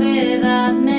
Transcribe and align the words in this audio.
gravedad 0.00 0.89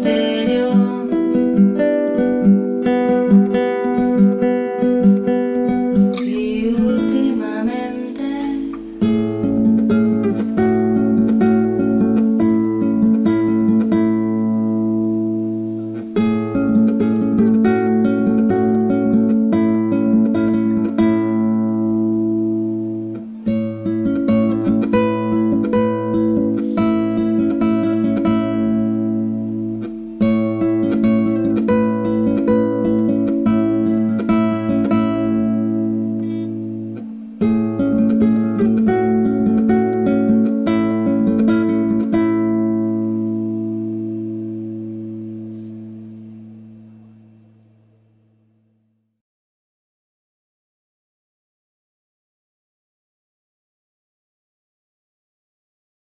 stay. 0.00 0.39